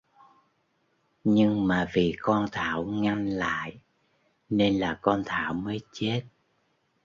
Nhưng 1.23 1.67
mà 1.67 1.89
vì 1.93 2.15
con 2.21 2.45
Thảo 2.51 2.83
ngăn 2.83 3.29
lại 3.29 3.77
nên 4.49 4.79
là 4.79 4.99
con 5.01 5.23
Thảo 5.25 5.53
mới 5.53 5.81
chết 5.91 6.21